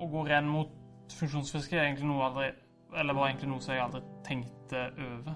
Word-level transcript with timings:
å 0.00 0.10
gå 0.10 0.26
ren 0.28 0.48
mot 0.50 0.72
funksjonsfiske 1.14 1.76
er 1.76 1.88
egentlig 1.88 2.08
noe 2.08 2.28
aldri 2.28 2.52
Eller 2.94 3.16
var 3.16 3.28
egentlig 3.28 3.50
noe 3.50 3.62
som 3.62 3.74
jeg 3.74 3.82
aldri 3.82 4.00
tenkte 4.22 4.84
over. 4.92 5.34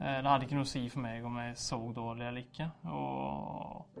Eh, 0.00 0.18
det 0.22 0.30
hadde 0.30 0.46
ikke 0.46 0.56
noe 0.56 0.64
å 0.64 0.70
si 0.70 0.80
for 0.88 1.04
meg 1.04 1.26
om 1.28 1.36
jeg 1.42 1.56
så 1.60 1.78
dårlig 1.92 2.24
eller 2.24 2.44
ikke. 2.46 2.68
Og 2.88 3.98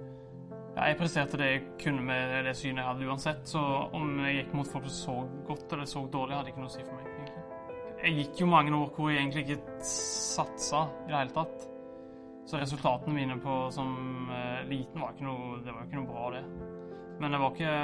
ja, 0.78 0.86
jeg 0.86 0.98
presterte 1.00 1.40
det 1.40 1.48
jeg 1.50 1.64
kunne 1.82 2.04
med 2.06 2.46
det 2.46 2.54
synet 2.56 2.84
jeg 2.84 2.88
hadde 2.88 3.10
uansett. 3.10 3.42
Så 3.50 3.62
om 3.98 4.14
jeg 4.24 4.38
gikk 4.38 4.54
mot 4.56 4.70
folk 4.70 4.86
som 4.88 4.96
så 4.96 5.44
godt 5.48 5.74
eller 5.76 5.90
så 5.90 6.04
dårlig, 6.06 6.38
hadde 6.38 6.54
ikke 6.54 6.62
noe 6.64 6.70
å 6.70 6.76
si 6.76 6.86
for 6.86 6.96
meg. 6.96 7.10
egentlig. 7.12 7.44
Jeg 7.98 8.14
gikk 8.22 8.40
jo 8.44 8.46
mange 8.52 8.72
år 8.78 8.92
hvor 8.94 9.10
jeg 9.10 9.20
egentlig 9.20 9.44
ikke 9.44 9.82
satsa 9.90 10.84
i 11.02 11.10
det 11.10 11.18
hele 11.18 11.34
tatt. 11.34 11.68
Så 12.48 12.62
resultatene 12.62 13.12
mine 13.12 13.36
på 13.42 13.56
som 13.74 14.30
eh, 14.32 14.62
liten 14.70 15.02
var 15.02 15.12
ikke 15.12 15.26
noe, 15.26 15.58
det 15.64 15.74
var 15.74 15.84
ikke 15.84 15.98
noe 15.98 16.08
bra, 16.08 16.30
det. 16.38 16.44
Men 17.18 17.34
det 17.34 17.40
var 17.42 17.52
ikke 17.52 17.74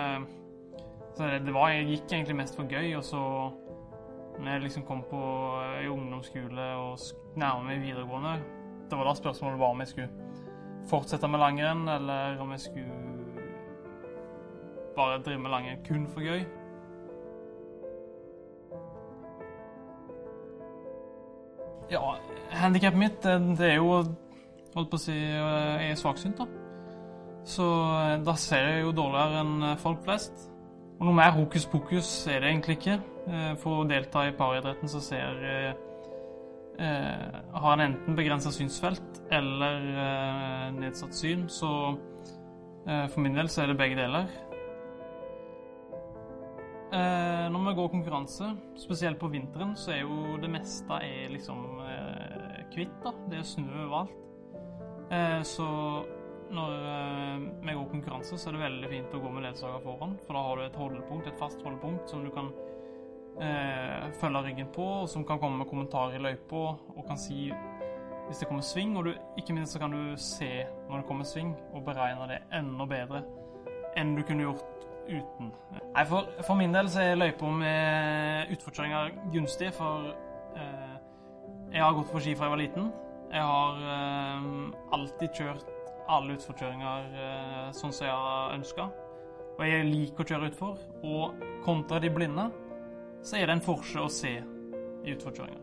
så 1.15 1.29
det, 1.47 1.55
var, 1.55 1.69
Jeg 1.69 1.87
gikk 1.87 2.13
egentlig 2.13 2.37
mest 2.37 2.57
for 2.57 2.67
gøy, 2.67 2.95
og 2.99 3.05
så 3.05 3.21
når 4.39 4.51
jeg 4.51 4.63
liksom 4.63 4.83
kom 4.83 5.03
på 5.11 5.21
i 5.85 5.89
ungdomsskole 5.89 6.67
og 6.75 6.99
nærmere 7.37 7.65
meg 7.69 7.85
videregående, 7.85 8.35
det 8.91 8.99
var 8.99 9.07
da 9.07 9.15
spørsmålet 9.15 9.61
var 9.61 9.71
om 9.71 9.81
jeg 9.81 9.89
skulle 9.89 10.09
fortsette 10.91 11.29
med 11.29 11.39
langrenn, 11.39 11.89
eller 11.89 12.41
om 12.43 12.51
jeg 12.51 12.61
skulle 12.61 12.99
bare 14.97 15.23
drive 15.23 15.39
med 15.39 15.51
langrenn 15.51 15.85
kun 15.87 16.07
for 16.11 16.21
gøy. 16.21 16.43
Ja, 21.91 22.01
handikappet 22.51 22.99
mitt, 22.99 23.23
det, 23.59 23.71
er 23.71 23.75
jo 23.77 24.03
Holdt 24.75 24.89
på 24.91 24.99
å 24.99 25.03
si 25.03 25.15
Jeg 25.15 25.91
er 25.93 25.99
svaksynt, 25.99 26.41
da. 26.41 26.49
Så 27.47 27.67
da 28.27 28.35
ser 28.41 28.65
jeg 28.67 28.81
jo 28.87 28.95
dårligere 28.97 29.45
enn 29.45 29.77
folk 29.79 30.01
flest. 30.03 30.49
Og 30.99 31.09
noe 31.09 31.17
mer 31.17 31.35
hokus 31.35 31.67
pokus 31.67 32.09
er 32.31 32.43
det 32.43 32.53
egentlig 32.53 32.79
ikke. 32.79 33.01
Eh, 33.25 33.53
for 33.61 33.83
å 33.83 33.89
delta 33.89 34.27
i 34.29 34.35
paridretten 34.37 34.91
så 34.91 35.01
ser 35.03 35.45
eh, 35.49 35.71
eh, 36.79 37.39
Har 37.55 37.75
en 37.75 37.87
enten 37.89 38.17
begrensa 38.19 38.53
synsfelt 38.55 39.23
eller 39.33 39.87
eh, 40.05 40.67
nedsatt 40.77 41.17
syn, 41.17 41.47
så 41.49 41.71
eh, 42.87 43.07
for 43.09 43.25
min 43.25 43.37
del 43.39 43.51
så 43.51 43.65
er 43.65 43.73
det 43.73 43.79
begge 43.81 43.99
deler. 43.99 44.29
Eh, 46.95 47.47
når 47.51 47.65
vi 47.69 47.77
går 47.81 47.89
konkurranse, 47.97 48.53
spesielt 48.79 49.19
på 49.19 49.33
vinteren, 49.33 49.75
så 49.77 49.97
er 49.97 50.05
jo 50.05 50.37
det 50.43 50.53
meste 50.53 51.01
er 51.03 51.33
liksom 51.33 51.65
kvitt. 52.75 52.95
da. 53.03 53.15
Det 53.31 53.41
er 53.41 53.49
snø 53.49 53.87
overalt. 53.87 54.21
så 55.47 55.67
når 56.53 57.41
vi 57.63 57.75
går 57.75 57.89
konkurranse, 57.91 58.39
så 58.39 58.51
er 58.51 58.57
det 58.57 58.65
veldig 58.65 58.91
fint 58.91 59.17
å 59.17 59.21
gå 59.23 59.33
med 59.33 59.47
ledsager 59.47 59.83
foran. 59.85 60.17
For 60.27 60.37
da 60.37 60.43
har 60.47 60.57
du 60.61 60.65
et 60.65 60.79
holdepunkt, 60.79 61.29
et 61.29 61.41
fast 61.41 61.63
holdepunkt 61.65 62.11
som 62.11 62.25
du 62.25 62.31
kan 62.35 62.51
eh, 63.41 64.11
følge 64.21 64.45
ryggen 64.49 64.69
på, 64.75 64.89
og 65.03 65.09
som 65.09 65.25
kan 65.27 65.41
komme 65.43 65.63
med 65.63 65.71
kommentarer 65.71 66.19
i 66.19 66.23
løypa 66.23 66.67
og 66.75 67.07
kan 67.09 67.21
si 67.21 67.49
hvis 68.27 68.41
det 68.41 68.49
kommer 68.49 68.65
sving. 68.65 68.97
Og 68.97 69.09
du, 69.09 69.15
ikke 69.41 69.57
minst 69.57 69.77
så 69.77 69.83
kan 69.83 69.95
du 69.95 70.15
se 70.21 70.53
når 70.89 71.01
det 71.01 71.09
kommer 71.09 71.29
sving, 71.29 71.55
og 71.73 71.85
beregne 71.87 72.29
det 72.31 72.43
enda 72.53 72.89
bedre 72.89 73.25
enn 73.97 74.17
du 74.17 74.25
kunne 74.27 74.49
gjort 74.49 74.71
uten. 75.07 75.53
Nei, 75.95 76.05
for, 76.09 76.31
for 76.43 76.59
min 76.59 76.75
del 76.75 76.89
så 76.91 77.05
er 77.05 77.19
løypa 77.19 77.51
med 77.53 78.55
utforkjøringer 78.55 79.13
gunstig, 79.35 79.71
for 79.77 80.11
eh, 80.59 80.97
jeg 81.75 81.83
har 81.83 81.95
gått 81.97 82.11
på 82.13 82.23
ski 82.23 82.35
fra 82.35 82.49
jeg 82.49 82.57
var 82.57 82.63
liten. 82.63 82.91
Jeg 83.35 83.45
har 83.51 83.87
eh, 83.95 84.51
alltid 84.97 85.39
kjørt 85.39 85.74
alle 86.09 86.37
utforkjøringer 86.37 87.17
eh, 87.21 87.69
sånn 87.77 87.93
som 87.95 88.07
jeg 88.07 88.15
har 88.15 88.55
ønska. 88.59 88.89
Og 89.55 89.63
jeg 89.69 89.87
liker 89.89 90.25
å 90.25 90.29
kjøre 90.29 90.51
utfor. 90.51 90.81
Og 91.07 91.45
kontra 91.65 92.01
de 92.03 92.11
blinde 92.13 92.49
så 93.25 93.39
er 93.39 93.49
det 93.49 93.59
en 93.59 93.65
forskjell 93.65 94.05
å 94.05 94.13
se 94.13 94.35
i 94.35 95.15
utforkjøringa. 95.15 95.61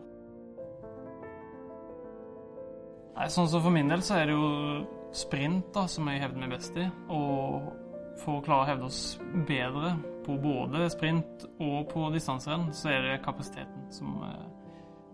Sånn 3.30 3.50
som 3.50 3.60
For 3.62 3.70
min 3.70 3.90
del 3.92 4.00
så 4.02 4.16
er 4.18 4.30
det 4.30 4.34
jo 4.34 4.46
sprint 5.14 5.68
da, 5.74 5.84
som 5.90 6.08
jeg 6.08 6.22
hevder 6.22 6.42
meg 6.42 6.54
best 6.56 6.78
i. 6.80 6.86
Og 7.12 7.68
for 8.22 8.38
å 8.38 8.44
klare 8.44 8.64
å 8.64 8.70
hevde 8.70 8.88
oss 8.88 9.02
bedre 9.48 9.94
på 10.26 10.38
både 10.40 10.88
sprint 10.92 11.46
og 11.60 11.86
på 11.92 12.08
distanserenn, 12.14 12.70
så 12.76 12.92
er 12.94 13.06
det 13.06 13.20
kapasiteten 13.26 13.86
som 13.94 14.24
eh, 14.26 14.42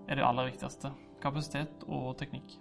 er 0.09 0.21
det 0.21 0.27
aller 0.27 0.49
viktigste. 0.53 0.95
Kapasitet 1.23 1.85
og 1.89 2.15
teknikk. 2.21 2.57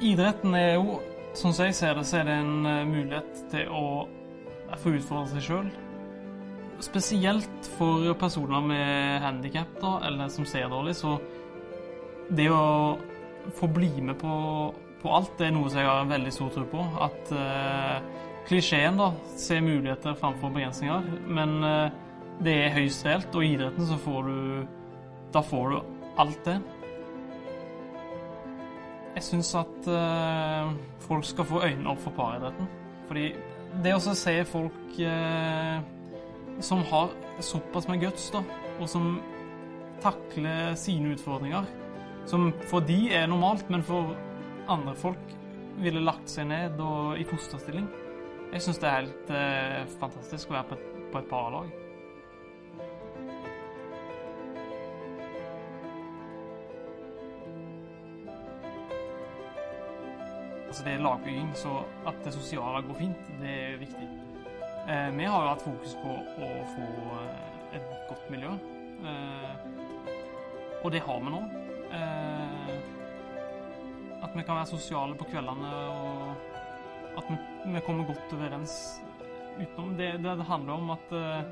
Idretten 0.00 0.54
er 0.56 0.78
jo, 0.78 1.00
sånn 1.36 1.52
som 1.52 1.66
jeg 1.68 1.76
ser 1.76 1.98
det, 1.98 2.06
så 2.08 2.20
er 2.20 2.28
det 2.28 2.36
en 2.40 2.66
eh, 2.68 2.88
mulighet 2.88 3.42
til 3.52 3.68
å 3.68 3.84
få 4.80 4.94
utfordre 4.96 5.28
seg 5.34 5.44
sjøl. 5.44 5.68
Spesielt 6.80 7.68
for 7.76 8.06
personer 8.16 8.64
med 8.64 9.20
handikap, 9.20 9.76
eller 10.06 10.30
som 10.32 10.46
ser 10.48 10.70
dårlig, 10.72 10.94
så 10.96 11.18
det 12.32 12.48
å 12.48 12.96
få 13.56 13.68
bli 13.68 13.90
med 14.00 14.16
på, 14.20 14.32
på, 15.02 15.12
alt, 15.12 15.34
det 15.36 15.50
er 15.50 15.54
noe 15.58 15.68
som 15.68 15.82
jeg 15.82 15.90
har 15.90 16.08
veldig 16.08 16.32
stor 16.32 16.52
tro 16.54 16.64
på. 16.72 16.86
At 17.04 17.32
eh, 17.36 18.26
klisjeen, 18.48 18.96
da, 19.00 19.12
se 19.36 19.60
muligheter 19.60 20.16
framfor 20.16 20.54
begrensninger. 20.56 21.12
Men 21.28 21.58
eh, 21.66 21.96
det 22.40 22.56
er 22.64 22.76
høyst 22.78 23.04
reelt, 23.04 23.34
og 23.34 23.44
i 23.44 23.52
idretten 23.58 23.88
så 23.88 24.00
får 24.00 24.30
du 24.30 24.36
Da 25.30 25.44
får 25.46 25.68
du 25.70 25.80
alt 26.18 26.44
det. 26.48 26.56
Jeg 29.20 29.26
syns 29.26 29.50
at 29.58 29.88
uh, 29.92 30.70
folk 31.04 31.26
skal 31.28 31.44
få 31.44 31.58
øynene 31.66 31.90
opp 31.92 31.98
for 32.00 32.16
paridretten. 32.16 32.68
Fordi 33.04 33.26
det 33.84 33.92
å 33.92 34.00
se 34.00 34.32
folk 34.48 34.96
uh, 34.96 35.82
som 36.64 36.80
har 36.88 37.12
såpass 37.44 37.84
med 37.90 38.00
guts, 38.00 38.30
da, 38.32 38.40
og 38.80 38.88
som 38.88 39.18
takler 40.00 40.72
sine 40.80 41.12
utfordringer, 41.12 41.68
som 42.32 42.48
for 42.70 42.80
de 42.88 43.10
er 43.12 43.28
normalt, 43.28 43.68
men 43.68 43.84
for 43.84 44.14
andre 44.72 44.96
folk 44.96 45.36
ville 45.84 46.00
lagt 46.00 46.32
seg 46.32 46.48
ned 46.48 46.80
og 46.80 47.20
i 47.20 47.28
fosterstilling. 47.28 47.92
Jeg 48.54 48.64
syns 48.64 48.80
det 48.80 48.88
er 48.88 48.98
helt 49.02 49.36
uh, 49.36 49.96
fantastisk 50.00 50.48
å 50.48 50.56
være 50.62 50.70
på 50.72 50.80
et, 50.80 50.90
på 51.12 51.20
et 51.20 51.32
parlag. 51.36 51.79
Altså 60.70 60.84
det 60.86 60.92
er 60.94 61.00
lagbygging, 61.02 61.48
så 61.58 61.80
at 62.06 62.18
det 62.22 62.30
sosiale 62.30 62.84
går 62.86 62.94
fint, 62.94 63.30
det 63.40 63.50
er 63.50 63.80
viktig. 63.80 64.04
Eh, 64.86 65.08
vi 65.16 65.24
har 65.26 65.42
jo 65.42 65.48
hatt 65.50 65.64
fokus 65.64 65.96
på 65.98 66.12
å 66.14 66.50
få 66.76 66.84
eh, 67.18 67.80
et 67.80 67.88
godt 68.06 68.28
miljø. 68.30 68.52
Eh, 69.10 69.50
og 70.84 70.92
det 70.94 71.02
har 71.02 71.18
vi 71.24 71.32
nå. 71.34 71.40
Eh, 71.98 72.70
at 74.20 74.36
vi 74.36 74.44
kan 74.46 74.60
være 74.60 74.70
sosiale 74.70 75.18
på 75.18 75.26
kveldene, 75.32 75.72
og 75.90 77.18
at 77.18 77.32
vi, 77.32 77.40
vi 77.74 77.82
kommer 77.88 78.06
godt 78.06 78.36
overens 78.38 78.76
utenom. 79.58 79.96
Det, 79.98 80.12
det, 80.22 80.36
det 80.38 80.48
handler 80.52 80.78
om 80.78 80.94
at 80.94 81.16
eh, 81.18 81.50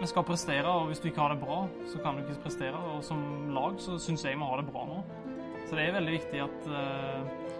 vi 0.00 0.08
skal 0.08 0.24
prestere, 0.26 0.72
og 0.72 0.88
hvis 0.88 1.04
du 1.04 1.10
ikke 1.10 1.26
har 1.26 1.36
det 1.36 1.44
bra, 1.44 1.60
så 1.92 2.00
kan 2.00 2.16
du 2.16 2.24
ikke 2.24 2.46
prestere. 2.48 2.80
Og 2.94 3.04
som 3.04 3.20
lag 3.52 3.76
så 3.84 4.00
syns 4.00 4.24
jeg 4.24 4.40
vi 4.40 4.48
har 4.48 4.64
det 4.64 4.70
bra 4.72 4.88
nå. 4.88 5.02
Så 5.66 5.76
det 5.76 5.84
er 5.84 5.98
veldig 6.00 6.16
viktig 6.16 6.42
at 6.46 6.72
eh, 6.80 7.54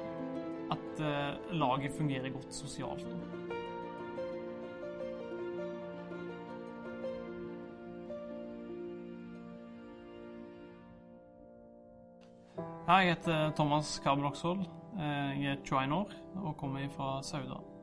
at 0.71 1.01
uh, 1.01 1.55
laget 1.55 1.93
fungerer 1.99 2.31
godt 2.31 2.55
sosialt. 2.55 3.07
Hei, 12.87 13.03
jeg 13.03 13.17
heter 13.17 13.51
Thomas 13.59 13.99
Kabel 13.99 14.25
Oksvold. 14.25 14.61
Jeg 14.99 15.51
er 15.51 15.57
21 15.67 15.95
år 15.95 16.13
og 16.45 16.57
kommer 16.57 16.89
fra 16.89 17.23
Sauda. 17.23 17.76